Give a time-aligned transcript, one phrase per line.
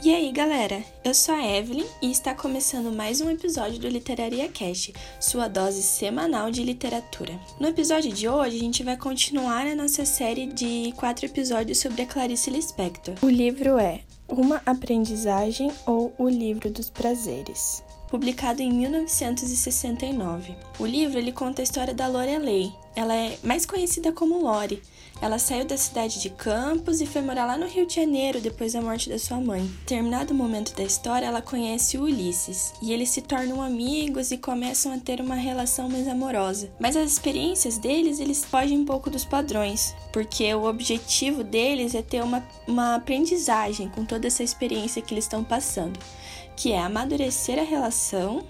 [0.00, 0.80] E aí, galera?
[1.04, 5.82] Eu sou a Evelyn e está começando mais um episódio do Literaria Cast, sua dose
[5.82, 7.38] semanal de literatura.
[7.58, 12.02] No episódio de hoje, a gente vai continuar a nossa série de quatro episódios sobre
[12.02, 13.16] a Clarice Lispector.
[13.20, 20.56] O livro é Uma Aprendizagem ou O Livro dos Prazeres publicado em 1969.
[20.78, 22.72] O livro ele conta a história da Lorelei.
[22.96, 24.82] Ela é mais conhecida como Lore.
[25.20, 28.72] Ela saiu da cidade de Campos e foi morar lá no Rio de Janeiro depois
[28.72, 29.68] da morte da sua mãe.
[29.84, 34.38] Terminado o momento da história, ela conhece o Ulisses e eles se tornam amigos e
[34.38, 36.70] começam a ter uma relação mais amorosa.
[36.78, 42.02] Mas as experiências deles, eles fogem um pouco dos padrões, porque o objetivo deles é
[42.02, 45.98] ter uma, uma aprendizagem com toda essa experiência que eles estão passando
[46.58, 48.42] que é amadurecer a relação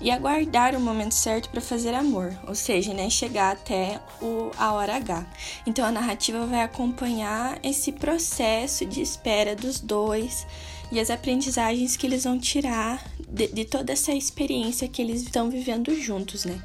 [0.00, 4.72] e aguardar o momento certo para fazer amor, ou seja, né, chegar até o, a
[4.72, 5.26] hora H.
[5.66, 10.46] Então a narrativa vai acompanhar esse processo de espera dos dois
[10.90, 15.48] e as aprendizagens que eles vão tirar de, de toda essa experiência que eles estão
[15.48, 16.62] vivendo juntos, né?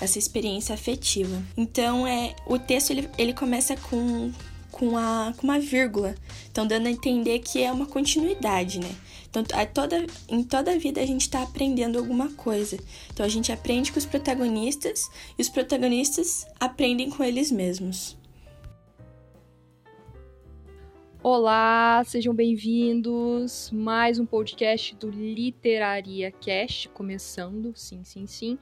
[0.00, 1.42] Essa experiência afetiva.
[1.56, 4.32] Então é o texto ele, ele começa com
[4.74, 6.16] com, a, com uma vírgula,
[6.50, 8.90] então dando a entender que é uma continuidade, né?
[9.30, 12.76] Então, a toda, em toda a vida a gente está aprendendo alguma coisa.
[13.12, 18.16] Então, a gente aprende com os protagonistas e os protagonistas aprendem com eles mesmos.
[21.22, 23.70] Olá, sejam bem-vindos.
[23.72, 27.72] Mais um podcast do Literaria Cast começando.
[27.76, 28.58] Sim, sim, sim.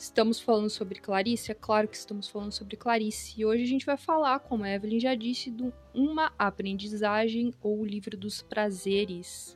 [0.00, 1.52] Estamos falando sobre Clarice?
[1.52, 3.38] É claro que estamos falando sobre Clarice.
[3.38, 7.80] E hoje a gente vai falar, como a Evelyn já disse, de uma aprendizagem ou
[7.80, 9.54] o livro dos prazeres.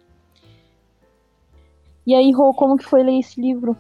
[2.06, 3.74] E aí, Rô, como que foi ler esse livro?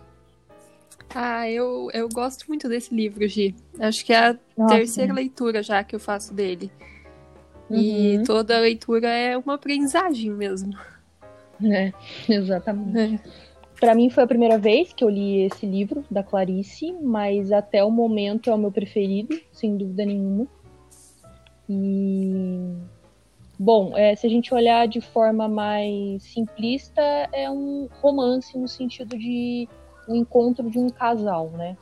[1.14, 3.54] Ah, eu, eu gosto muito desse livro, Gi.
[3.78, 4.74] Acho que é a Nossa.
[4.76, 6.72] terceira leitura já que eu faço dele.
[7.68, 7.76] Uhum.
[7.76, 10.72] E toda leitura é uma aprendizagem mesmo.
[11.62, 11.92] É,
[12.26, 13.20] exatamente.
[13.22, 13.53] É.
[13.84, 17.84] Para mim foi a primeira vez que eu li esse livro da Clarice, mas até
[17.84, 20.46] o momento é o meu preferido, sem dúvida nenhuma.
[21.68, 22.72] E
[23.58, 29.18] Bom, é, se a gente olhar de forma mais simplista, é um romance no sentido
[29.18, 29.68] de
[30.08, 31.76] um encontro de um casal, né?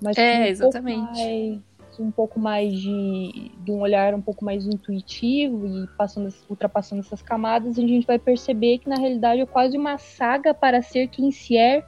[0.00, 1.20] Mas é, um exatamente.
[1.20, 1.58] Mais,
[1.98, 7.22] um pouco mais de, de um olhar um pouco mais intuitivo e passando, ultrapassando essas
[7.22, 11.30] camadas, a gente vai perceber que na realidade é quase uma saga para ser quem
[11.30, 11.84] se é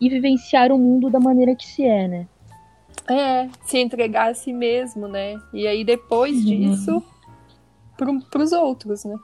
[0.00, 2.28] e vivenciar o mundo da maneira que se é, né?
[3.08, 5.36] É, se entregar a si mesmo, né?
[5.52, 6.44] E aí depois uhum.
[6.44, 7.02] disso
[7.96, 9.16] para os outros, né?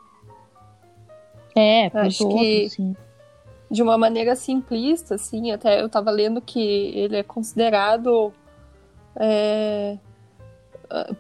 [1.57, 2.97] É, para os outros, que, sim.
[3.71, 8.33] De uma maneira simplista, assim, até eu estava lendo que ele é considerado
[9.17, 9.99] é,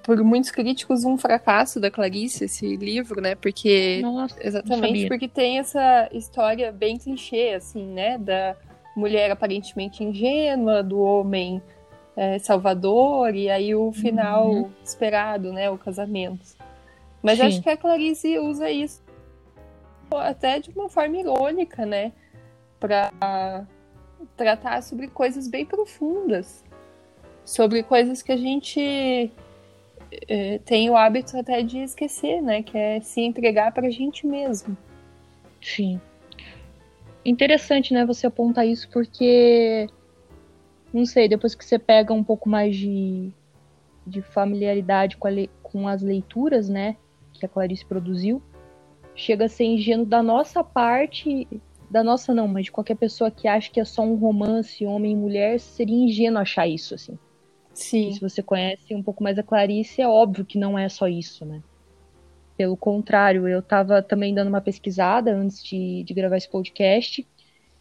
[0.02, 3.34] por muitos críticos um fracasso da Clarice, esse livro, né?
[3.34, 8.18] Porque Nossa, exatamente porque tem essa história bem clichê, assim, né?
[8.18, 8.56] Da
[8.96, 11.62] mulher aparentemente ingênua, do homem
[12.16, 14.70] é, salvador e aí o final uhum.
[14.82, 15.70] esperado, né?
[15.70, 16.44] O casamento.
[17.22, 17.44] Mas Sim.
[17.44, 19.02] acho que a Clarice usa isso
[20.12, 22.12] até de uma forma irônica, né?
[22.80, 23.66] Para
[24.36, 26.64] tratar sobre coisas bem profundas.
[27.44, 29.30] Sobre coisas que a gente
[30.64, 32.62] tem o hábito até de esquecer, né?
[32.62, 34.76] Que é se entregar para a gente mesmo.
[35.62, 36.00] Sim.
[37.24, 39.86] Interessante, né, você apontar isso, porque.
[40.92, 43.30] Não sei, depois que você pega um pouco mais de,
[44.04, 46.96] de familiaridade com, le, com as leituras, né?
[47.40, 48.42] que a Clarice produziu,
[49.16, 51.48] chega a ser ingênuo da nossa parte,
[51.90, 55.12] da nossa não, mas de qualquer pessoa que acha que é só um romance homem
[55.12, 57.18] e mulher, seria ingênuo achar isso, assim.
[57.80, 58.10] Sim.
[58.10, 61.08] E se você conhece um pouco mais a Clarice, é óbvio que não é só
[61.08, 61.62] isso, né?
[62.56, 67.26] Pelo contrário, eu estava também dando uma pesquisada antes de, de gravar esse podcast.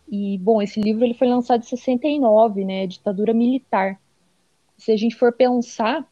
[0.10, 2.88] E, bom, esse livro ele foi lançado em 69, né?
[2.88, 4.00] Ditadura militar.
[4.78, 6.08] Se a gente for pensar,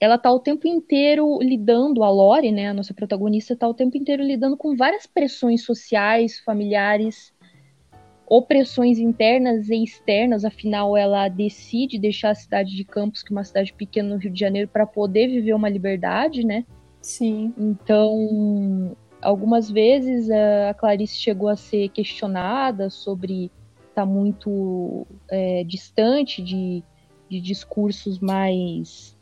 [0.00, 3.98] ela tá o tempo inteiro lidando, a Lore, né, a nossa protagonista, tá o tempo
[3.98, 7.34] inteiro lidando com várias pressões sociais, familiares,
[8.30, 13.42] opressões internas e externas, afinal ela decide deixar a cidade de Campos, que é uma
[13.42, 16.64] cidade pequena no Rio de Janeiro, para poder viver uma liberdade, né?
[17.02, 17.52] Sim.
[17.58, 23.50] Então, algumas vezes a Clarice chegou a ser questionada sobre
[23.88, 26.84] estar tá muito é, distante de,
[27.28, 29.18] de discursos mais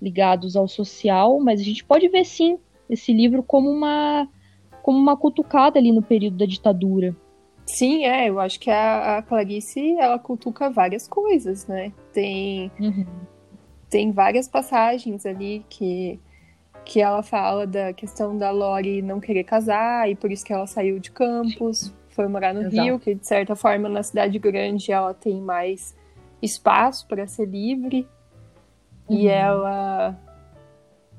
[0.00, 2.56] ligados ao social, mas a gente pode ver sim
[2.88, 4.28] esse livro como uma
[4.80, 7.16] como uma cutucada ali no período da ditadura.
[7.66, 11.92] Sim, é, eu acho que a, a Clarice, ela cutuca várias coisas, né?
[12.12, 13.06] Tem, uhum.
[13.88, 16.20] tem várias passagens ali que,
[16.84, 20.66] que ela fala da questão da Lori não querer casar e por isso que ela
[20.66, 22.76] saiu de campus, foi morar no Exato.
[22.76, 25.96] Rio, que de certa forma na cidade grande ela tem mais
[26.40, 28.06] espaço para ser livre.
[29.08, 29.30] E Uhum.
[29.30, 30.18] ela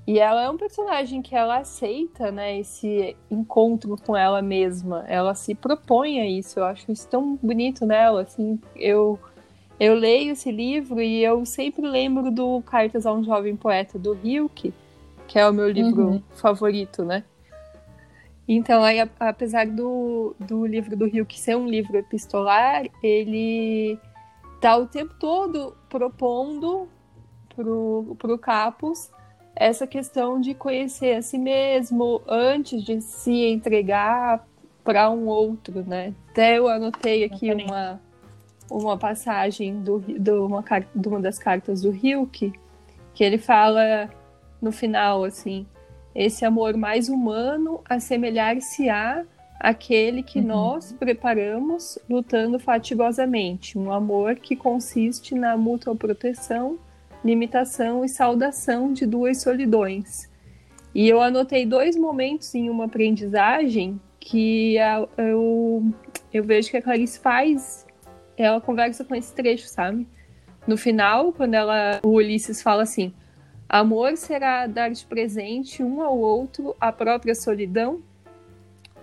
[0.07, 5.03] e ela é um personagem que ela aceita, né, esse encontro com ela mesma.
[5.07, 6.59] Ela se propõe a isso.
[6.59, 8.59] Eu acho isso tão bonito nela, assim.
[8.75, 9.19] Eu
[9.79, 14.17] eu leio esse livro e eu sempre lembro do Cartas a um Jovem Poeta do
[14.23, 14.73] Hilke,
[15.27, 16.23] que é o meu livro Uhum.
[16.35, 17.23] favorito, né?
[18.47, 23.99] Então, aí, apesar do, do livro do Hilke ser um livro epistolar, ele
[24.61, 26.87] tá o tempo todo propondo
[27.55, 29.09] pro, pro Capus
[29.55, 34.45] essa questão de conhecer a si mesmo antes de se entregar
[34.83, 36.13] para um outro, né?
[36.29, 37.99] Até eu anotei aqui uma,
[38.69, 40.63] uma passagem do, do, uma,
[40.93, 42.53] de uma das cartas do Hilke,
[43.13, 44.09] que ele fala
[44.61, 45.65] no final, assim,
[46.13, 49.25] esse amor mais humano assemelhar-se-á
[49.59, 50.47] aquele que Uhum.
[50.47, 56.77] nós preparamos lutando fatigosamente, um amor que consiste na mútua proteção,
[57.25, 60.29] limitação e saudação de duas solidões.
[60.93, 65.83] E eu anotei dois momentos em uma aprendizagem que a- eu,
[66.31, 67.85] eu vejo que a Clarice faz,
[68.37, 70.07] ela conversa com esse trecho, sabe?
[70.67, 73.11] No final, quando ela, o Ulisses fala assim:
[73.67, 78.01] Amor será dar de presente um ao outro a própria solidão,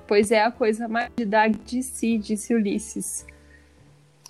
[0.06, 3.26] pois é a coisa mais de dar de si, disse Ulisses.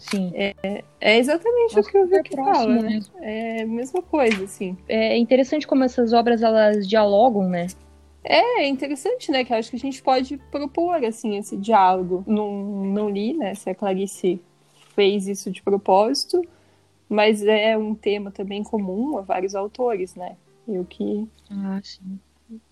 [0.03, 0.33] Sim.
[0.35, 2.89] É exatamente o que eu vi que fala, né?
[2.89, 3.15] mesmo.
[3.21, 4.77] É a mesma coisa, assim.
[4.89, 7.69] É interessante como essas obras elas dialogam, né?
[8.25, 9.45] É interessante, né?
[9.45, 12.25] Que eu acho que a gente pode propor, assim, esse diálogo.
[12.27, 12.51] Não,
[12.85, 13.55] não li, né?
[13.55, 14.41] Se a Clarice
[14.95, 16.43] fez isso de propósito,
[17.09, 20.37] mas é um tema também comum a vários autores, né?
[20.67, 22.19] Eu que Ah, sim.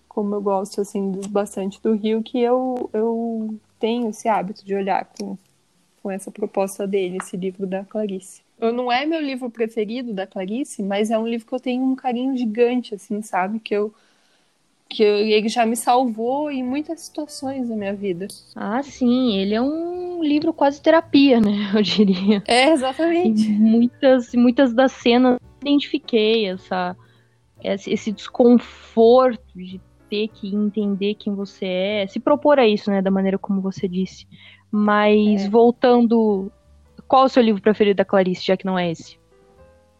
[0.07, 5.09] como eu gosto assim bastante do Rio, que eu, eu tenho esse hábito de olhar
[5.17, 5.37] com,
[6.01, 8.41] com essa proposta dele, esse livro da Clarice.
[8.59, 11.83] Eu, não é meu livro preferido da Clarice, mas é um livro que eu tenho
[11.83, 13.59] um carinho gigante, assim, sabe?
[13.59, 13.93] Que eu
[14.89, 18.27] que eu- ele já me salvou em muitas situações da minha vida.
[18.53, 19.37] Ah, sim.
[19.37, 21.51] Ele é um livro quase terapia, né?
[21.73, 22.43] Eu diria.
[22.45, 23.49] É, exatamente.
[23.49, 26.93] muitas, muitas das cenas eu identifiquei essa,
[27.63, 33.09] esse desconforto de ter que entender quem você é, se propor a isso, né, da
[33.09, 34.27] maneira como você disse.
[34.71, 35.49] Mas É.
[35.49, 36.51] voltando,
[37.07, 39.19] qual é o seu livro preferido da Clarice, já que não é esse?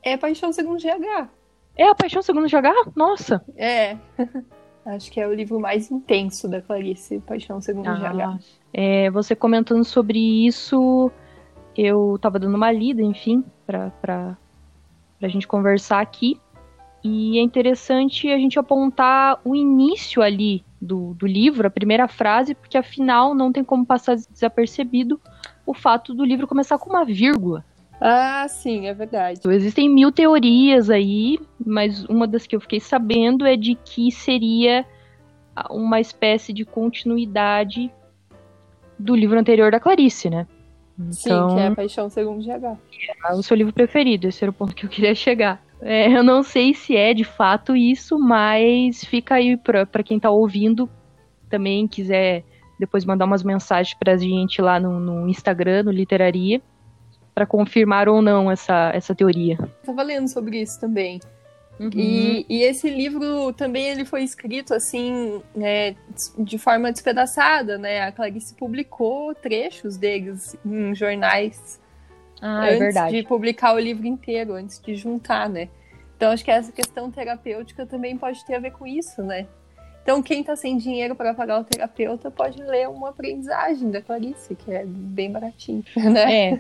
[0.04, 1.30] É Paixão Segundo GH.
[1.78, 2.74] É A Paixão Segundo Jogar?
[2.96, 3.44] Nossa!
[3.56, 3.98] É.
[4.86, 8.22] Acho que é o livro mais intenso da Clarice, Paixão Segundo GH.
[8.24, 8.40] Ah,
[8.74, 11.12] é, você comentando sobre isso,
[11.78, 14.38] eu tava dando uma lida, enfim, pra, pra,
[15.20, 16.40] pra gente conversar aqui.
[17.04, 22.54] E é interessante a gente apontar o início ali do, do livro, a primeira frase,
[22.54, 25.20] porque afinal não tem como passar desapercebido
[25.66, 27.64] o fato do livro começar com uma vírgula.
[28.00, 29.40] Ah, sim, é verdade.
[29.40, 34.12] Então, Existem mil teorias aí, mas uma das que eu fiquei sabendo é de que
[34.12, 34.86] seria
[35.70, 37.92] uma espécie de continuidade
[38.98, 40.48] do livro anterior da Clarice, né?
[41.12, 42.78] Sim, Então, que é Paixão Segundo GH.
[43.30, 45.64] é o seu livro preferido, esse era o ponto que eu queria chegar.
[45.82, 50.30] É, eu não sei se é de fato isso, mas fica aí pra quem tá
[50.30, 50.90] ouvindo,
[51.50, 52.44] também quiser
[52.80, 56.62] depois mandar umas mensagens pra gente lá no, no Instagram, no Literaria,
[57.34, 59.58] pra confirmar ou não essa, essa teoria.
[59.86, 61.20] Tava lendo sobre isso também.
[61.80, 61.90] Uhum.
[61.96, 65.96] E, e esse livro também ele foi escrito assim, né,
[66.38, 68.02] de forma despedaçada, né?
[68.02, 71.80] A Clarice publicou trechos deles em jornais
[72.42, 73.16] Ah, é antes verdade.
[73.16, 75.70] de publicar o livro inteiro, antes de juntar, né?
[76.18, 79.48] Então acho que essa questão terapêutica também pode ter a ver com isso, né?
[80.04, 84.56] Então quem tá sem dinheiro para pagar o terapeuta pode ler uma aprendizagem da Clarice,
[84.56, 86.54] que é bem baratinho, né?
[86.54, 86.60] É,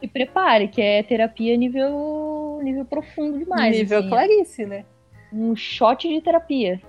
[0.00, 3.76] se prepare, que é terapia nível, nível profundo demais.
[3.76, 4.84] Nível assim, Clarice, né?
[5.32, 6.80] Um shot de terapia.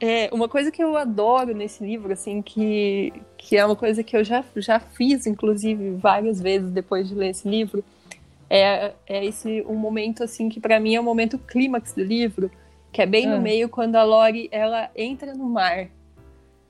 [0.00, 4.16] É, uma coisa que eu adoro nesse livro, assim, que, que é uma coisa que
[4.16, 7.82] eu já, já fiz, inclusive, várias vezes depois de ler esse livro,
[8.48, 12.50] é, é esse um momento, assim, que para mim é o momento clímax do livro,
[12.92, 13.36] que é bem Ah.
[13.36, 15.88] no meio quando a Lori, ela entra no mar,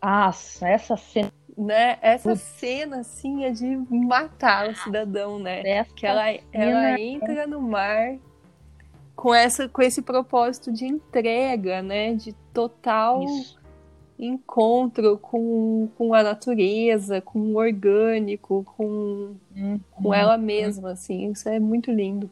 [0.02, 1.97] Nossa, essa cena né?
[2.02, 2.42] Essa Putz.
[2.42, 5.62] cena, assim, é de matar o cidadão, né?
[5.62, 8.16] dessa que ela, ela entra no mar
[9.16, 12.14] com, essa, com esse propósito de entrega, né?
[12.14, 13.58] De total Isso.
[14.18, 19.35] encontro com, com a natureza, com o orgânico, com,
[19.92, 20.14] com Uhum.
[20.14, 21.30] ela mesma, assim.
[21.32, 22.30] Isso é muito lindo.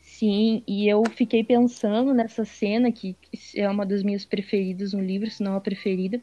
[0.00, 3.14] Sim, e eu fiquei pensando nessa cena, que
[3.54, 6.22] é uma das minhas preferidas no livro, se não a preferida,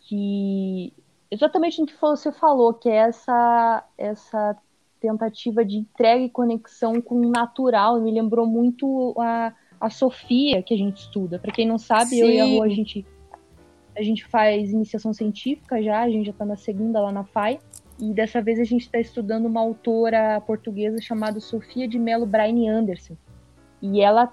[0.00, 0.92] que
[1.30, 4.56] exatamente no que você falou, que é essa, essa
[5.06, 8.00] tentativa de entrega e conexão com o natural.
[8.00, 11.38] Me lembrou muito a, a Sofia que a gente estuda.
[11.38, 12.20] Para quem não sabe, Sim.
[12.20, 13.06] eu e a Rua, a gente,
[13.96, 17.58] a gente faz iniciação científica já, a gente já está na segunda lá na FAI.
[17.98, 22.70] E dessa vez a gente está estudando uma autora portuguesa chamada Sofia de Mello Brian
[22.70, 23.16] Anderson.
[23.80, 24.32] E ela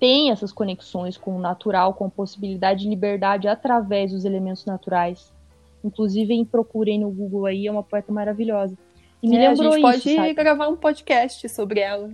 [0.00, 5.32] tem essas conexões com o natural, com a possibilidade de liberdade através dos elementos naturais.
[5.84, 8.76] Inclusive, procurem no Google aí, é uma poeta maravilhosa.
[9.24, 12.12] E me é, lembrou a gente pode isso, pode gravar um podcast sobre ela.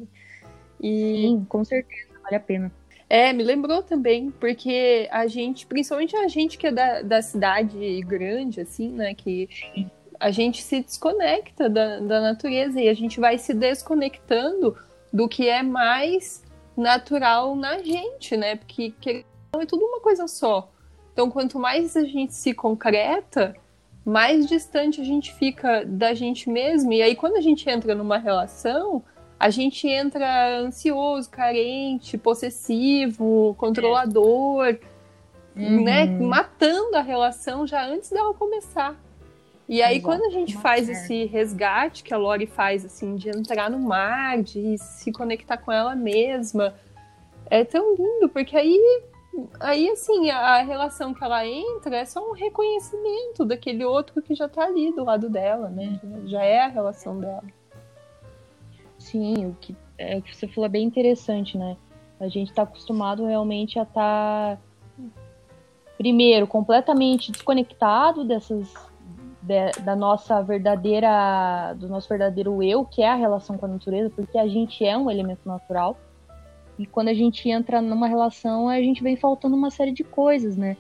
[0.81, 1.23] E...
[1.23, 2.73] Sim, com certeza, vale a pena.
[3.09, 8.01] É, me lembrou também, porque a gente, principalmente a gente que é da, da cidade
[8.03, 9.49] grande, assim, né, que
[10.21, 14.77] a gente se desconecta da, da natureza e a gente vai se desconectando
[15.13, 16.45] do que é mais
[16.77, 18.55] natural na gente, né?
[18.55, 20.71] Porque é tudo uma coisa só.
[21.13, 23.57] Então, quanto mais a gente se concreta,
[24.05, 26.93] mais distante a gente fica da gente mesmo.
[26.93, 29.03] E aí, quando a gente entra numa relação,
[29.39, 34.79] a gente entra ansioso, carente, possessivo, controlador,
[35.57, 35.83] uhum.
[35.83, 36.07] né?
[36.07, 38.95] Matando a relação já antes dela começar.
[39.69, 40.05] E aí, Exato.
[40.05, 44.43] quando a gente faz esse resgate que a Lori faz, assim, de entrar no mar,
[44.43, 46.75] de se conectar com ela mesma,
[47.49, 49.03] é tão lindo, porque aí,
[49.59, 54.49] aí assim, a, relação que ela entra é só um reconhecimento daquele outro que já
[54.49, 56.01] tá ali do lado dela, né?
[56.27, 57.45] Já é a relação dela.
[58.99, 61.77] Sim, o que, é, o que você falou é bem interessante, né?
[62.19, 64.57] A gente tá acostumado realmente a estar.
[64.57, 64.63] Tá,
[65.97, 68.73] primeiro, completamente desconectado dessas
[69.43, 74.11] de, da nossa verdadeira, do nosso verdadeiro eu, que é a relação com a natureza,
[74.11, 75.97] porque a gente é um elemento natural.
[76.81, 80.57] E quando a gente entra numa relação, a gente vem faltando uma série de coisas,
[80.57, 80.79] né?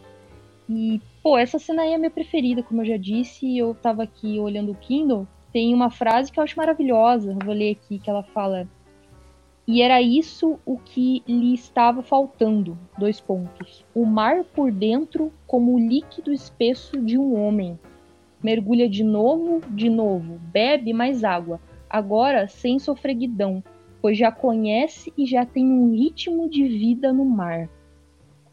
[0.66, 4.38] E, pô, essa cena aí é minha preferida, como eu já disse, eu tava aqui
[4.38, 8.23] olhando o Kindle, tem uma frase que eu acho maravilhosa, vou ler aqui, que ela
[8.23, 8.66] fala:
[9.69, 12.78] E era isso o que lhe estava faltando.
[12.97, 13.85] Dois pontos.
[13.95, 17.78] O mar por dentro, como o líquido espesso de um homem,
[18.42, 23.62] mergulha de novo, de novo, bebe mais água, agora sem sofreguidão,
[24.00, 27.69] pois já conhece e já tem um ritmo de vida no mar.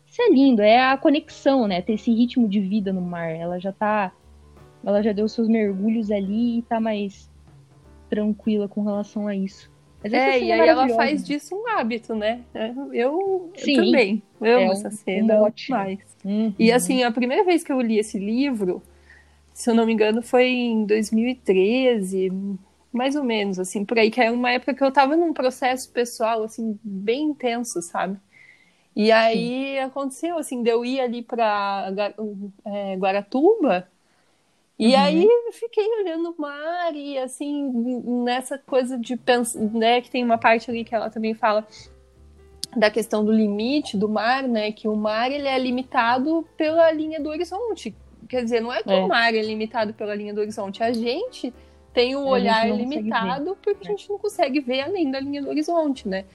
[0.05, 1.81] Isso é lindo, é a conexão, né?
[1.81, 3.29] Ter esse ritmo de vida no mar.
[3.29, 4.11] Ela já tá.
[4.83, 7.29] Ela já deu seus mergulhos ali e tá mais
[8.09, 9.69] tranquila com relação a isso.
[10.03, 12.41] Mas é, e aí ela faz disso um hábito, né?
[12.93, 15.99] Eu, Sim, eu também amo é essa cena um mais.
[16.23, 16.53] Uhum.
[16.57, 18.81] E assim, a primeira vez que eu li esse livro,
[19.53, 22.31] se eu não me engano, foi em 2013,
[22.91, 25.91] mais ou menos, assim, por aí, que é uma época que eu tava num processo
[25.91, 28.17] pessoal, assim, bem intenso, sabe?
[28.95, 29.79] E aí Sim.
[29.79, 31.91] aconteceu, assim, de eu ir ali pra
[32.65, 33.87] é, Guaratuba,
[34.79, 34.99] e uhum.
[34.99, 37.71] aí fiquei olhando o mar e, assim,
[38.23, 41.67] nessa coisa de pensar, né, que tem uma parte ali que ela também fala
[42.75, 47.19] da questão do limite do mar, né, que o mar, ele é limitado pela linha
[47.19, 47.95] do horizonte,
[48.27, 48.99] Quer dizer, não é que é.
[48.99, 50.83] o mar é limitado pela linha do horizonte.
[50.83, 51.53] A gente
[51.97, 56.07] tem o olhar limitado porque a gente não consegue ver além da linha do horizonte,
[56.07, 56.25] né?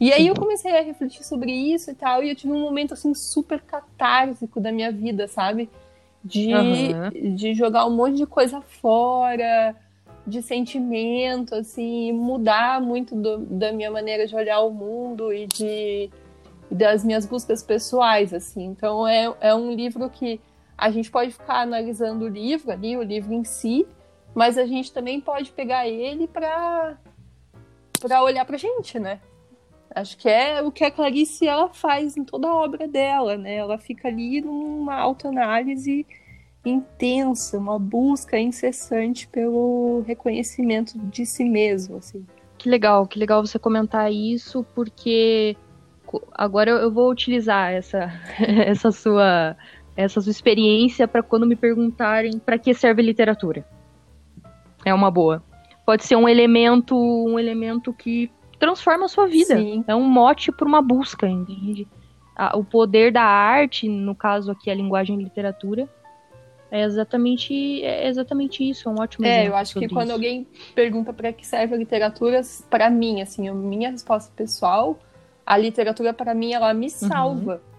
[0.00, 2.92] E aí eu comecei a refletir sobre isso e tal, e eu tive um momento
[2.92, 5.70] assim super catártico da minha vida, sabe?
[6.24, 7.36] De, uhum.
[7.36, 9.76] de jogar um monte de coisa fora,
[10.26, 16.10] de sentimento, assim, mudar muito do, da minha maneira de olhar o mundo e de
[16.68, 18.64] das minhas buscas pessoais, assim.
[18.64, 20.40] Então é, é um livro que
[20.76, 23.86] a gente pode ficar analisando o livro ali, o livro em si,
[24.34, 26.96] mas a gente também pode pegar ele para
[28.00, 29.20] para olhar para gente, né?
[29.94, 33.56] Acho que é o que a Clarice ela faz em toda a obra dela, né?
[33.56, 36.06] Ela fica ali numa autoanálise
[36.64, 42.24] intensa, uma busca incessante pelo reconhecimento de si mesmo, assim.
[42.56, 45.56] Que legal, que legal você comentar isso, porque
[46.32, 48.12] agora eu vou utilizar essa,
[48.66, 49.56] essa sua
[49.94, 53.62] essa sua experiência para quando me perguntarem para que serve literatura.
[54.84, 55.42] É uma boa.
[55.84, 59.56] Pode ser um elemento, um elemento que transforma a sua vida.
[59.56, 59.84] Sim.
[59.86, 61.86] É um mote para uma busca, entende?
[62.54, 65.88] o poder da arte, no caso aqui a linguagem e literatura,
[66.70, 70.12] é exatamente, é exatamente isso, é um ótimo É, eu acho que quando isso.
[70.14, 74.98] alguém pergunta para que serve a literatura, para mim, assim, a minha resposta pessoal,
[75.46, 76.90] a literatura para mim ela me uhum.
[76.90, 77.54] salva.
[77.54, 77.72] Uhum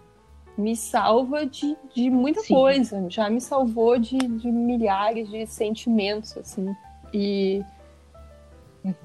[0.58, 2.54] me salva de, de muita Sim.
[2.54, 6.74] coisa, já me salvou de, de milhares de sentimentos, assim.
[7.14, 7.64] E,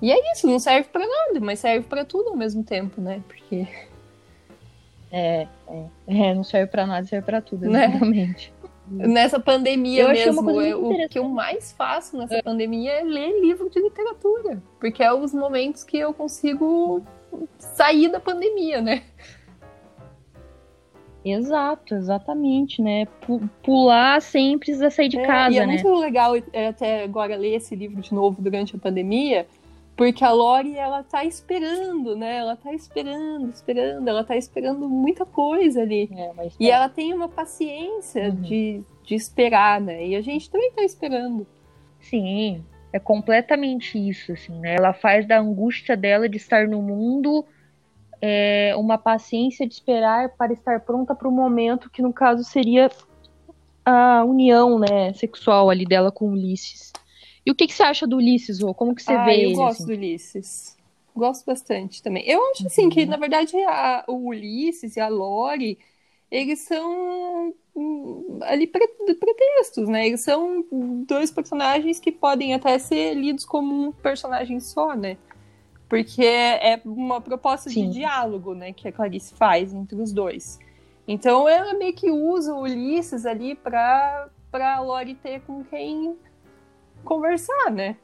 [0.02, 3.22] E é isso, não serve para nada, mas serve para tudo ao mesmo tempo, né?
[3.26, 3.66] Porque.
[5.10, 7.86] É, é, é não serve para nada, serve para tudo, né?
[7.86, 8.52] exatamente.
[8.86, 9.06] Né?
[9.06, 12.42] Nessa pandemia eu mesmo, eu, o que eu mais faço nessa é.
[12.42, 14.62] pandemia é ler livro de literatura.
[14.80, 17.02] Porque é os momentos que eu consigo
[17.58, 19.02] sair da pandemia, né?
[21.32, 23.06] Exato, exatamente, né?
[23.62, 25.74] Pular sem precisar sair de é, casa, e é né?
[25.74, 26.34] muito legal
[26.68, 29.46] até agora ler esse livro de novo durante a pandemia,
[29.96, 32.36] porque a Lori, ela tá esperando, né?
[32.36, 36.08] Ela tá esperando, esperando, ela tá esperando muita coisa ali.
[36.12, 38.36] É, e ela tem uma paciência uhum.
[38.36, 40.06] de, de esperar, né?
[40.06, 41.44] E a gente também tá esperando.
[41.98, 44.76] Sim, é completamente isso, assim, né?
[44.76, 47.44] Ela faz da angústia dela de estar no mundo
[48.20, 52.90] é, uma paciência de esperar para estar pronta para o momento que, no caso, seria
[53.84, 56.92] a união, né, sexual ali dela com Ulisses.
[57.46, 58.74] E o que, que você acha do Ulisses, Rô?
[58.74, 59.52] Como que você ah, vê eu ele?
[59.52, 59.86] Eu gosto assim?
[59.86, 60.76] do Ulisses.
[61.16, 62.22] Gosto bastante também.
[62.28, 62.90] Eu acho assim uhum.
[62.90, 65.78] que, na verdade, a, o Ulisses e a Lori,
[66.30, 70.06] eles são hum, ali pretextos, né?
[70.06, 70.64] Eles são
[71.06, 75.16] dois personagens que podem até ser lidos como um personagem só, né?
[75.88, 77.88] Porque é uma proposta Sim.
[77.88, 80.58] de diálogo, né, que a Clarice faz entre os dois.
[81.06, 86.16] Então ela meio que usa o Ulisses ali para para Lori ter com quem
[87.04, 87.96] conversar, né?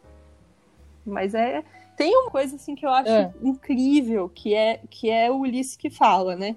[1.05, 1.63] Mas é
[1.97, 3.33] tem uma coisa assim que eu acho é.
[3.43, 6.57] incrível, que é que é o Ulisses que fala, né?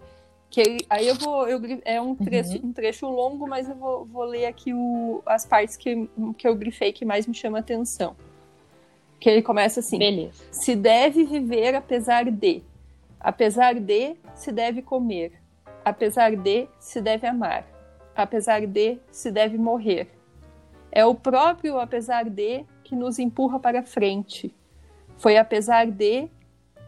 [0.49, 2.69] Que aí eu vou eu, é um trecho, uhum.
[2.69, 6.55] um trecho longo, mas eu vou, vou ler aqui o, as partes que, que eu
[6.55, 8.15] grifei que mais me chama atenção.
[9.19, 10.43] Que ele começa assim: Beleza.
[10.51, 12.63] Se deve viver apesar de.
[13.19, 15.33] Apesar de, se deve comer.
[15.83, 17.65] Apesar de, se deve amar.
[18.15, 20.07] Apesar de, se deve morrer.
[20.91, 24.53] É o próprio apesar de que nos empurra para frente.
[25.17, 26.29] Foi apesar de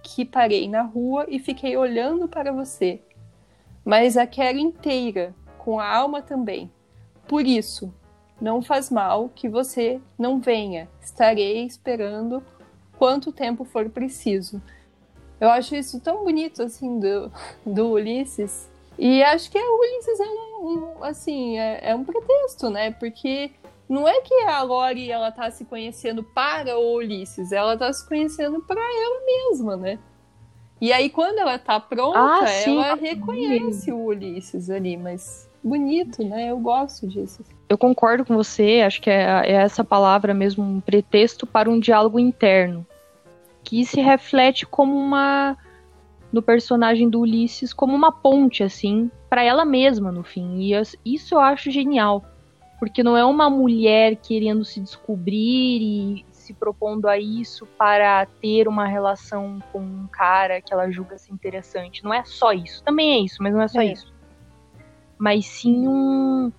[0.02, 3.02] que parei na rua e fiquei olhando para você.
[3.84, 6.72] Mas a quero inteira, com a alma também.
[7.28, 7.94] Por isso,
[8.40, 10.88] não faz mal que você não venha.
[11.02, 12.44] Estarei esperando
[12.98, 14.62] quanto tempo for preciso.
[15.40, 17.32] Eu acho isso tão bonito, assim, do,
[17.66, 18.70] do Ulisses.
[18.98, 22.92] E acho que o Ulisses é um, um assim, é, é, um pretexto, né?
[22.92, 23.52] Porque
[23.88, 28.06] não é que a Lori, ela tá se conhecendo para o Ulisses, ela tá se
[28.08, 30.00] conhecendo para ela mesma, né?
[30.82, 36.50] E aí, quando ela tá pronta, ah, ela reconhece o Ulisses ali, mas bonito, né?
[36.52, 37.44] Eu gosto disso.
[37.68, 41.80] Eu concordo com você, acho que é, é essa palavra mesmo, um pretexto para um
[41.80, 42.86] diálogo interno.
[43.64, 45.58] Que se reflete como uma.
[46.32, 50.60] no personagem do Ulisses, como uma ponte, assim, para ela mesma, no fim.
[50.60, 50.74] E
[51.06, 52.24] isso eu acho genial.
[52.80, 58.70] Porque não é uma mulher querendo se descobrir e se propondo a isso para ter
[58.70, 62.04] uma relação com um cara que ela julga ser interessante.
[62.04, 62.82] Não é só isso.
[62.82, 63.92] Também é isso, mas não é só é.
[63.92, 64.19] isso
[65.20, 66.52] mas sim um,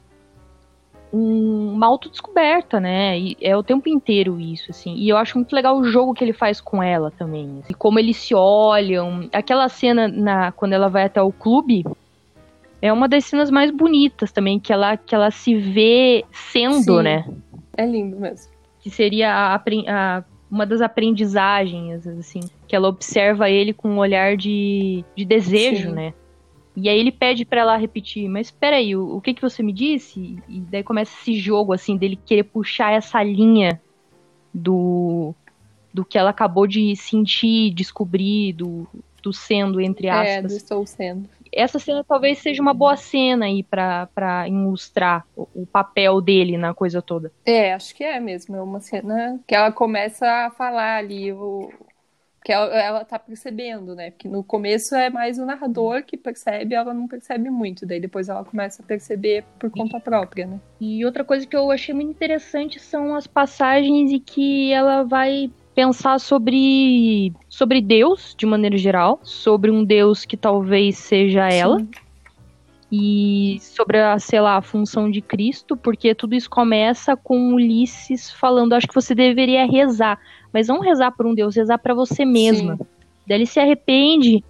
[1.12, 3.18] um, uma autodescoberta, né?
[3.18, 4.94] E é o tempo inteiro isso, assim.
[4.94, 7.60] E eu acho muito legal o jogo que ele faz com ela também.
[7.64, 9.28] Assim, como eles se olham.
[9.32, 11.84] Aquela cena na, quando ela vai até o clube
[12.82, 17.02] é uma das cenas mais bonitas também, que ela, que ela se vê sendo, Sim,
[17.02, 17.24] né?
[17.76, 18.50] É lindo mesmo.
[18.80, 24.36] Que seria a, a, uma das aprendizagens, assim, que ela observa ele com um olhar
[24.36, 25.94] de, de desejo, Sim.
[25.94, 26.14] né?
[26.80, 29.62] E aí ele pede para ela repetir, mas espera aí, o, o, que que você
[29.62, 30.38] me disse?
[30.48, 33.80] E daí começa esse jogo, assim, dele querer puxar essa linha
[34.52, 35.34] do,
[35.92, 38.88] do que ela acabou de sentir, descobrir, do,
[39.22, 40.28] do sendo, entre é, aspas.
[40.28, 41.28] É, do estou sendo.
[41.52, 46.56] Essa cena talvez seja uma boa cena aí pra, pra ilustrar o, o papel dele
[46.56, 47.32] na coisa toda.
[47.44, 48.56] É, acho que é mesmo.
[48.56, 51.68] É uma cena que ela começa a falar ali o,
[52.42, 54.10] que ela, ela tá percebendo, né?
[54.10, 58.28] Porque no começo é mais o narrador que percebe, ela não percebe muito, daí depois
[58.28, 60.60] ela começa a perceber por conta própria, né?
[60.80, 65.50] E outra coisa que eu achei muito interessante são as passagens em que ela vai
[65.74, 71.78] pensar sobre sobre Deus de maneira geral, sobre um Deus que talvez seja ela.
[71.78, 71.90] Sim.
[72.92, 78.32] E sobre a, sei lá, a função de Cristo, porque tudo isso começa com Ulisses
[78.32, 80.18] falando, acho que você deveria rezar
[80.52, 82.76] mas não rezar por um Deus, rezar para você mesma.
[82.76, 82.86] Sim.
[83.26, 84.44] Daí ele se arrepende,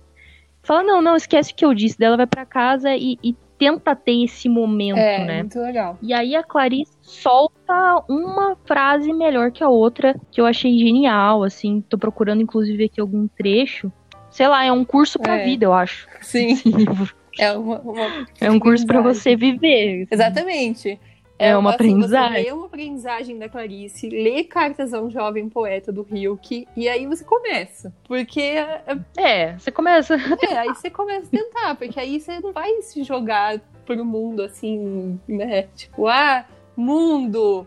[0.63, 1.99] fala: não, não, esquece o que eu disse.
[1.99, 5.39] Daí ela vai para casa e, e, tenta ter esse momento, é, né?
[5.41, 5.99] Muito legal.
[6.01, 11.43] E aí a Clarice solta uma frase melhor que a outra, que eu achei genial,
[11.43, 11.83] assim.
[11.87, 13.93] Tô procurando, inclusive, aqui algum trecho.
[14.31, 15.45] Sei lá, é um curso pra é.
[15.45, 16.09] vida, eu acho.
[16.23, 16.57] Sim.
[17.39, 18.27] É, uma, uma...
[18.41, 20.03] é um curso para você viver.
[20.03, 20.09] Assim.
[20.11, 21.01] Exatamente.
[21.41, 22.43] É, uma assim, aprendizagem.
[22.43, 26.89] Você lê uma aprendizagem da Clarice, lê Cartas a um Jovem Poeta do Hilke, e
[26.89, 27.93] aí você começa.
[28.05, 28.41] Porque.
[28.41, 30.15] É, É, você começa.
[30.51, 34.43] é, aí você começa a tentar, porque aí você não vai se jogar pro mundo
[34.43, 35.63] assim, né?
[35.75, 36.45] Tipo, ah,
[36.77, 37.67] mundo,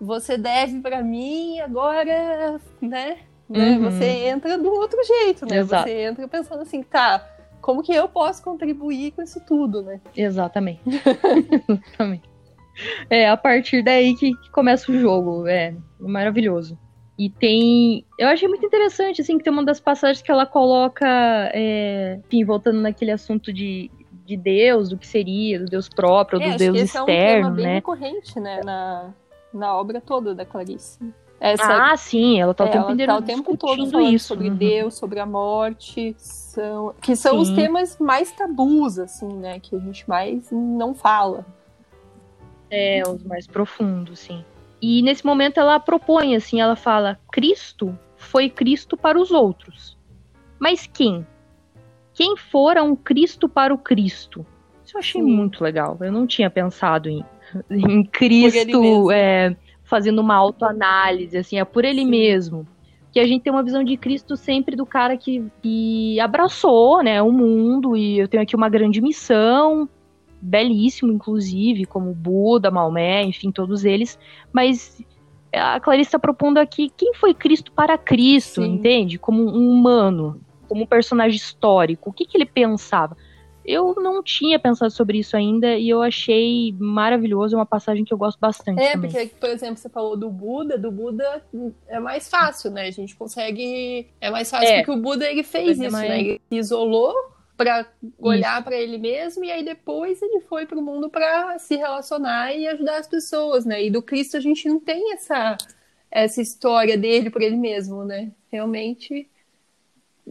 [0.00, 3.18] você deve pra mim, agora, né?
[3.48, 3.78] né?
[3.78, 3.90] Uhum.
[3.90, 5.58] Você entra do outro jeito, né?
[5.58, 5.88] Exato.
[5.88, 7.26] Você entra pensando assim, tá,
[7.60, 10.00] como que eu posso contribuir com isso tudo, né?
[10.16, 10.82] Exatamente.
[11.68, 12.27] Exatamente.
[13.10, 15.46] É a partir daí que, que começa o jogo.
[15.46, 16.78] É maravilhoso.
[17.18, 18.04] E tem.
[18.16, 21.06] Eu achei muito interessante, assim, que tem uma das passagens que ela coloca.
[21.52, 23.90] é, enfim, voltando naquele assunto de,
[24.24, 27.42] de Deus, do que seria, do Deus próprio, É, do Deus esse é um externo,
[27.44, 27.74] tema bem né?
[27.74, 29.10] recorrente, né, na,
[29.52, 30.98] na obra toda da Clarice.
[31.40, 34.12] Essa, Ah, sim, ela tá o é, tempo ela inteiro tá o tempo todo falando
[34.12, 34.26] isso.
[34.26, 34.56] sobre uhum.
[34.56, 37.54] Deus, sobre a morte, são, que são os Sim.
[37.54, 41.46] temas mais tabus, assim, né, que a gente mais não fala.
[42.70, 44.44] É, os mais profundos, sim.
[44.80, 49.96] E nesse momento ela propõe, assim, ela fala: Cristo foi Cristo para os outros.
[50.58, 51.26] Mas quem?
[52.14, 54.44] Quem fora um Cristo para o Cristo?
[54.84, 55.28] Isso eu achei Sim.
[55.28, 55.96] muito legal.
[56.00, 57.24] Eu não tinha pensado em,
[57.70, 62.10] em Cristo é, fazendo uma autoanálise, assim, é por ele Sim.
[62.10, 62.66] mesmo.
[63.12, 67.22] Que a gente tem uma visão de Cristo sempre do cara que, que abraçou, né,
[67.22, 69.88] o mundo e eu tenho aqui uma grande missão,
[70.40, 74.18] belíssimo, inclusive, como Buda, Maomé, enfim, todos eles.
[74.52, 75.02] Mas
[75.52, 78.74] a Clarice está propondo aqui quem foi Cristo para Cristo, Sim.
[78.74, 79.18] entende?
[79.18, 82.10] Como um humano, como um personagem histórico.
[82.10, 83.16] O que, que ele pensava?
[83.64, 88.14] Eu não tinha pensado sobre isso ainda e eu achei maravilhoso, é uma passagem que
[88.14, 89.10] eu gosto bastante É, também.
[89.10, 91.42] porque, por exemplo, você falou do Buda, do Buda
[91.86, 92.86] é mais fácil, né?
[92.86, 94.06] A gente consegue.
[94.22, 94.76] É mais fácil É.
[94.82, 96.18] porque o Buda ele fez ser isso, mais- né?
[96.20, 97.12] Ele se isolou
[97.58, 97.84] pra
[98.20, 102.68] olhar pra ele mesmo e aí depois ele foi pro mundo pra se relacionar e
[102.68, 103.84] ajudar as pessoas, né?
[103.84, 105.58] E do Cristo a gente não tem essa
[106.08, 108.30] essa história dele por ele mesmo, né?
[108.50, 109.28] Realmente.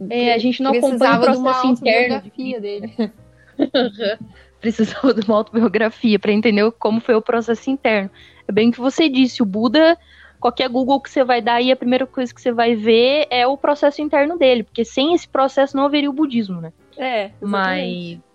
[0.08, 2.14] É, a gente não acompanha o precisava de uma processo interno.
[2.14, 3.12] autobiografia dele.
[4.60, 8.10] Precisava de uma autobiografia para entender como foi o processo interno.
[8.48, 9.96] É bem o que você disse, o Buda,
[10.40, 13.46] qualquer Google que você vai dar aí, a primeira coisa que você vai ver é
[13.46, 16.72] o processo interno dele, porque sem esse processo não haveria o budismo, né?
[16.98, 18.20] É, exatamente.
[18.22, 18.28] Mas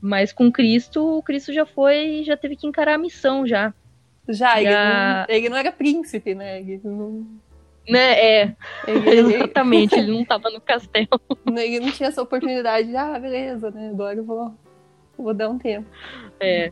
[0.00, 3.72] mas com Cristo, o Cristo já foi, já teve que encarar a missão já,
[4.28, 6.60] Já, ele, Já- não, ele não era príncipe, né?
[6.60, 7.26] Ele não,
[7.88, 8.12] né?
[8.42, 11.08] É, ele, ele- exatamente, ele não tava no castelo.
[11.46, 13.88] ele não tinha essa oportunidade de, ah, beleza, né?
[13.90, 14.54] Agora eu vou,
[15.18, 15.86] vou dar um tempo.
[16.40, 16.70] É.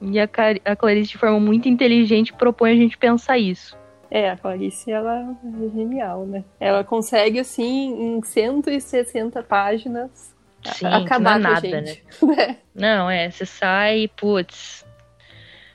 [0.00, 3.76] E a, Cari- a Clarice, de forma muito inteligente, propõe a gente pensar isso.
[4.10, 6.44] É, a Clarice, ela é genial, né?
[6.58, 12.04] Ela consegue, assim, em 160 páginas, Sim, acabar não é nada, gente.
[12.74, 14.84] Não, é, você sai, putz,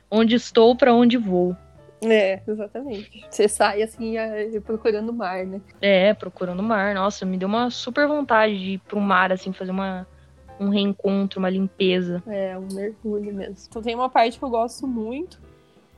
[0.10, 1.56] onde estou, pra onde vou.
[2.02, 3.26] É, exatamente.
[3.30, 4.16] Você sai, assim,
[4.66, 5.62] procurando o mar, né?
[5.82, 6.94] É, procurando o mar.
[6.94, 10.06] Nossa, me deu uma super vontade de ir pro mar, assim, fazer uma,
[10.60, 12.22] um reencontro, uma limpeza.
[12.28, 13.56] É, um mergulho mesmo.
[13.70, 15.42] Então tem uma parte que eu gosto muito,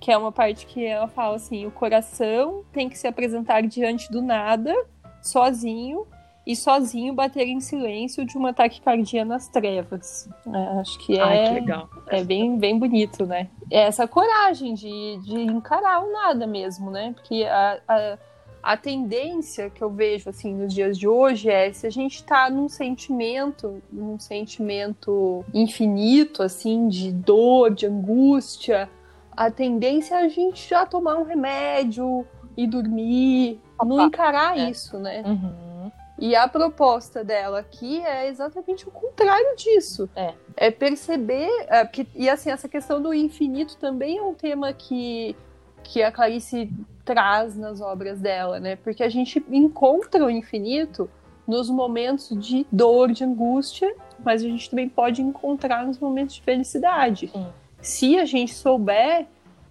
[0.05, 4.11] que é uma parte que ela fala assim: o coração tem que se apresentar diante
[4.11, 4.71] do nada,
[5.19, 6.05] sozinho,
[6.45, 10.29] e sozinho bater em silêncio de uma taquicardia nas trevas.
[10.45, 11.89] É, acho que é, Ai, que legal.
[12.09, 13.49] é bem, bem bonito, né?
[13.71, 17.11] É essa coragem de, de encarar o nada mesmo, né?
[17.15, 18.17] Porque a, a,
[18.61, 22.47] a tendência que eu vejo assim nos dias de hoje é se a gente tá
[22.47, 28.87] num sentimento, num sentimento infinito, assim, de dor, de angústia,
[29.35, 34.69] a tendência é a gente já tomar um remédio e dormir, não Opa, encarar é.
[34.69, 35.23] isso, né?
[35.25, 35.91] Uhum.
[36.17, 40.09] E a proposta dela aqui é exatamente o contrário disso.
[40.15, 40.33] É.
[40.55, 41.49] É perceber.
[41.67, 45.35] é, porque, e assim, essa questão do infinito também é um tema que,
[45.83, 46.71] que a Clarice
[47.03, 48.77] traz nas obras dela, né?
[48.77, 51.09] Porque a gente encontra o infinito
[51.45, 53.93] nos momentos de dor, de angústia,
[54.23, 57.27] mas a gente também pode encontrar nos momentos de felicidade.
[57.27, 57.45] Sim.
[57.85, 59.27] Se a gente souber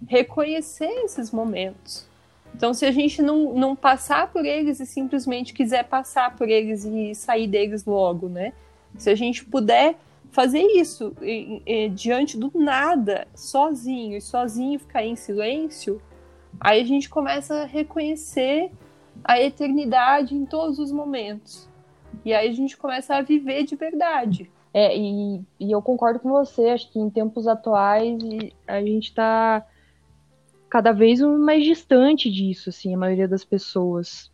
[0.07, 2.07] reconhecer esses momentos.
[2.55, 6.85] Então, se a gente não, não passar por eles e simplesmente quiser passar por eles
[6.85, 8.53] e sair deles logo, né?
[8.97, 9.97] Se a gente puder
[10.31, 11.13] fazer isso
[11.93, 16.01] diante do nada, sozinho, e sozinho ficar em silêncio,
[16.57, 18.71] aí a gente começa a reconhecer
[19.25, 21.67] a eternidade em todos os momentos.
[22.23, 24.49] E aí a gente começa a viver de verdade.
[24.77, 28.19] É, e, e eu concordo com você, acho que em tempos atuais
[28.67, 29.65] a gente tá
[30.69, 34.29] cada vez mais distante disso, assim, a maioria das pessoas.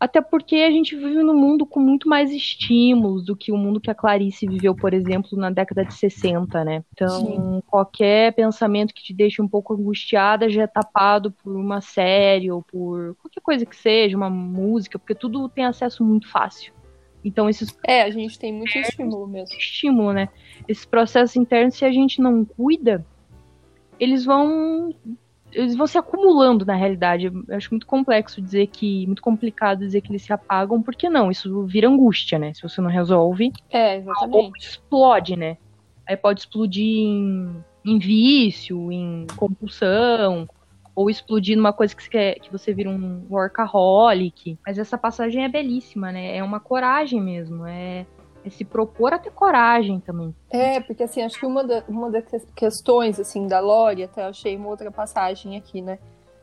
[0.00, 3.80] Até porque a gente vive num mundo com muito mais estímulos do que o mundo
[3.80, 6.82] que a Clarice viveu, por exemplo, na década de 60, né?
[6.92, 7.62] Então, Sim.
[7.68, 12.60] qualquer pensamento que te deixe um pouco angustiada já é tapado por uma série ou
[12.60, 16.74] por qualquer coisa que seja, uma música, porque tudo tem acesso muito fácil.
[17.24, 17.76] Então, esses.
[17.84, 19.56] É, a gente tem muito estímulo mesmo.
[19.56, 20.28] Estímulo, né?
[20.68, 23.04] Esses processos internos, se a gente não cuida,
[23.98, 24.94] eles vão
[25.52, 27.26] eles vão se acumulando na realidade.
[27.26, 29.06] Eu acho muito complexo dizer que.
[29.06, 32.52] Muito complicado dizer que eles se apagam, porque não, isso vira angústia, né?
[32.52, 33.52] Se você não resolve.
[33.70, 34.58] É, exatamente.
[34.58, 35.56] explode, né?
[36.06, 40.48] Aí pode explodir em, em vício, em compulsão,
[40.96, 44.58] ou explodir numa coisa que você, quer, que você vira um workaholic.
[44.66, 46.36] Mas essa passagem é belíssima, né?
[46.36, 47.66] É uma coragem mesmo.
[47.66, 48.06] É
[48.46, 50.34] é se propor a ter coragem também.
[50.50, 54.28] É, porque assim, acho que uma, da, uma das questões, assim, da Lore, até eu
[54.28, 55.98] achei uma outra passagem aqui, né?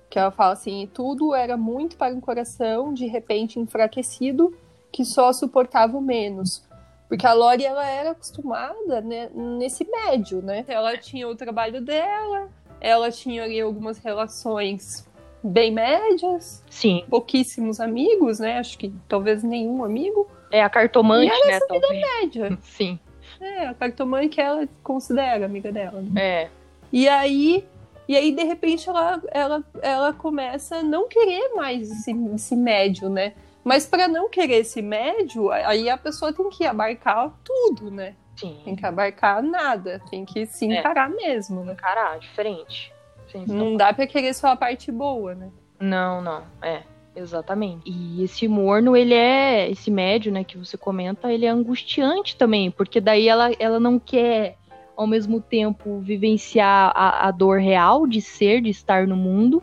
[0.09, 4.53] Que ela fala assim, tudo era muito para um coração, de repente enfraquecido,
[4.91, 6.67] que só suportava o menos.
[7.07, 10.65] Porque a Lori, ela era acostumada né, nesse médio, né?
[10.67, 12.49] Ela tinha o trabalho dela,
[12.83, 15.07] ela tinha ali algumas relações
[15.41, 16.61] bem médias.
[16.69, 17.05] Sim.
[17.09, 18.59] Pouquíssimos amigos, né?
[18.59, 20.27] Acho que talvez nenhum amigo.
[20.51, 21.59] É a cartomante, e né?
[21.71, 22.57] Vida média.
[22.61, 22.99] Sim.
[23.39, 26.01] É, a cartomante que ela considera amiga dela.
[26.01, 26.21] Né?
[26.21, 26.49] É.
[26.91, 27.65] E aí,
[28.07, 33.09] e aí, de repente, ela, ela, ela começa a não querer mais esse, esse médio,
[33.09, 33.33] né?
[33.63, 38.13] Mas para não querer esse médio, aí a pessoa tem que abarcar tudo, né?
[38.35, 38.59] Sim.
[38.63, 40.79] Tem que abarcar nada, tem que se é.
[40.79, 41.15] encarar é.
[41.15, 41.73] mesmo, né?
[41.73, 42.93] Encarar, diferente.
[43.31, 45.51] Sim, não dá para querer só a parte boa, né?
[45.79, 46.83] Não, não, é.
[47.15, 47.83] Exatamente.
[47.85, 52.71] E esse morno, ele é, esse médio, né, que você comenta, ele é angustiante também,
[52.71, 54.57] porque daí ela, ela não quer,
[54.95, 59.61] ao mesmo tempo, vivenciar a, a dor real de ser, de estar no mundo,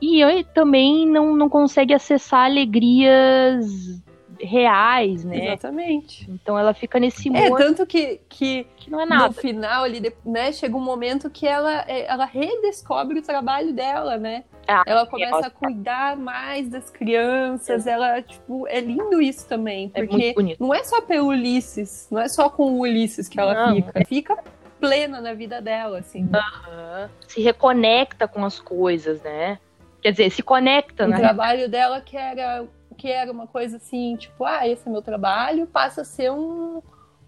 [0.00, 0.22] e
[0.54, 4.02] também não, não consegue acessar alegrias
[4.42, 5.46] reais, né?
[5.46, 6.28] Exatamente.
[6.30, 9.28] Então ela fica nesse É, tanto que, que, que não é nada.
[9.28, 14.16] no final ali, né, chega um momento que ela, é, ela redescobre o trabalho dela,
[14.18, 14.44] né?
[14.66, 17.92] Ah, ela começa a cuidar mais das crianças, é.
[17.92, 22.20] ela, tipo, é lindo isso também, é porque é não é só pelo Ulisses, não
[22.20, 23.76] é só com o Ulisses que ela não.
[23.76, 24.38] fica, fica
[24.80, 26.22] plena na vida dela, assim.
[26.22, 27.08] Uhum.
[27.26, 29.58] Se reconecta com as coisas, né?
[30.00, 31.16] Quer dizer, se conecta, né?
[31.16, 35.02] O trabalho dela que era que era uma coisa assim, tipo, ah, esse é meu
[35.02, 36.82] trabalho, passa a ser um,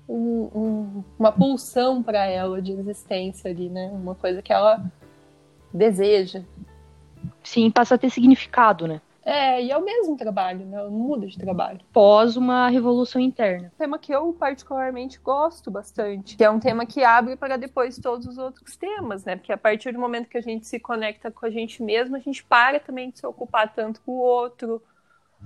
[0.09, 3.91] um, um uma pulsão para ela de existência ali, né?
[3.93, 4.85] Uma coisa que ela
[5.73, 6.43] deseja.
[7.43, 9.01] Sim, passa a ter significado, né?
[9.25, 10.77] É, e é o mesmo trabalho, né?
[10.77, 11.81] Não muda de trabalho.
[11.93, 13.73] Pós uma revolução interna.
[13.79, 16.37] Tema que eu particularmente gosto bastante.
[16.37, 19.37] Que é um tema que abre para depois todos os outros temas, né?
[19.37, 22.19] Porque a partir do momento que a gente se conecta com a gente mesmo, a
[22.19, 24.83] gente para também de se ocupar tanto com o outro,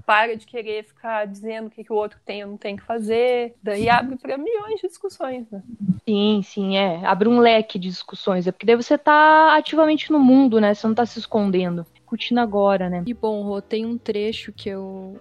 [0.04, 2.82] para de querer ficar dizendo o que, que o outro tem ou não tem que
[2.82, 3.54] fazer.
[3.62, 5.62] Daí abre para milhões de discussões, né?
[6.08, 7.04] Sim, sim, é.
[7.04, 8.46] Abre um leque de discussões.
[8.46, 10.74] É porque daí você tá ativamente no mundo, né?
[10.74, 11.86] Você não tá se escondendo.
[12.06, 13.04] Curtindo agora, né?
[13.06, 15.20] E bom, Rô, tem um trecho que eu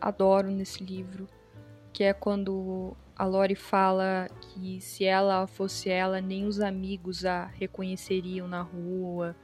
[0.00, 1.28] adoro nesse livro,
[1.92, 7.46] que é quando a Lori fala que se ela fosse ela, nem os amigos a
[7.46, 9.36] reconheceriam na rua.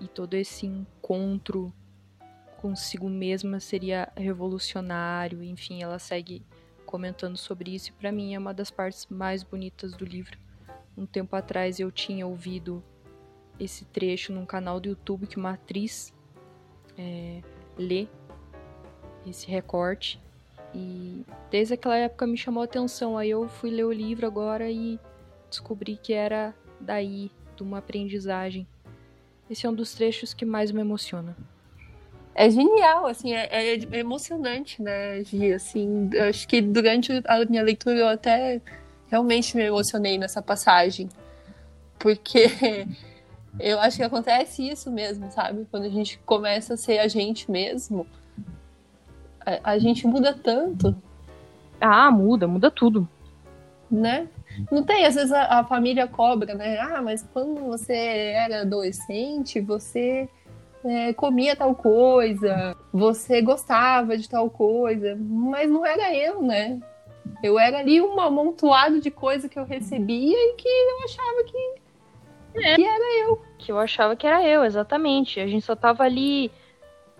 [0.00, 1.72] E todo esse encontro
[2.62, 6.46] consigo mesma seria revolucionário, enfim, ela segue
[6.86, 10.38] comentando sobre isso e para mim é uma das partes mais bonitas do livro.
[10.96, 12.80] Um tempo atrás eu tinha ouvido
[13.58, 16.14] esse trecho num canal do YouTube que uma atriz
[16.96, 17.42] é,
[17.76, 18.06] lê
[19.26, 20.20] esse recorte
[20.72, 23.18] e desde aquela época me chamou a atenção.
[23.18, 25.00] Aí eu fui ler o livro agora e
[25.50, 28.68] descobri que era daí, de uma aprendizagem.
[29.50, 31.36] Esse é um dos trechos que mais me emociona
[32.34, 37.96] é genial, assim, é, é, emocionante, né, Gi, assim, acho que durante a minha leitura
[37.96, 38.60] eu até
[39.08, 41.08] realmente me emocionei nessa passagem,
[41.98, 42.46] porque
[43.60, 47.50] eu acho que acontece isso mesmo, sabe, quando a gente começa a ser a gente
[47.50, 48.06] mesmo,
[49.44, 50.96] a, a gente muda tanto.
[51.80, 53.08] Ah, muda, muda tudo.
[53.90, 54.28] Né?
[54.70, 59.60] Não tem, às vezes a, a família cobra, né, ah, mas quando você era adolescente,
[59.60, 60.28] você
[60.84, 66.80] é, comia tal coisa, você gostava de tal coisa, mas não era eu, né?
[67.42, 72.66] Eu era ali um amontoado de coisa que eu recebia e que eu achava que,
[72.66, 72.74] é.
[72.76, 73.42] que era eu.
[73.58, 75.40] Que eu achava que era eu, exatamente.
[75.40, 76.50] A gente só tava ali.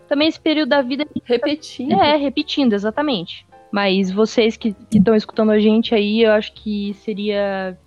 [0.08, 1.06] Também esse período da vida.
[1.24, 1.92] Repetindo.
[2.00, 3.46] É, repetindo, exatamente.
[3.70, 7.78] Mas vocês que estão escutando a gente aí, eu acho que seria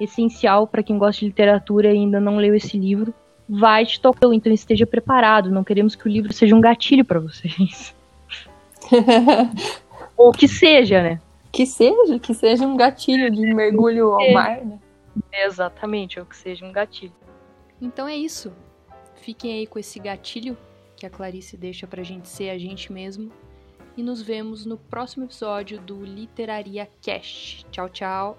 [0.00, 3.12] essencial para quem gosta de literatura e ainda não leu esse livro
[3.52, 4.32] vai te tocar.
[4.32, 5.50] Então esteja preparado.
[5.50, 7.94] Não queremos que o livro seja um gatilho para vocês.
[10.16, 11.20] Ou que seja, né?
[11.50, 14.78] Que seja, que seja um gatilho de mergulho ao mar, né?
[15.30, 17.12] Exatamente, ou que seja um gatilho.
[17.80, 18.50] Então é isso.
[19.16, 20.56] Fiquem aí com esse gatilho
[20.96, 23.30] que a Clarice deixa pra gente ser a gente mesmo.
[23.94, 27.66] E nos vemos no próximo episódio do Literaria Cast.
[27.70, 28.38] Tchau, tchau.